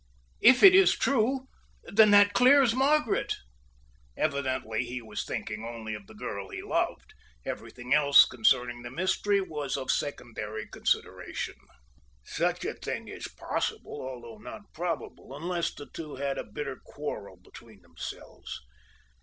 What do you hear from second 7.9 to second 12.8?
else concerning the mystery was of secondary consideration. "Such a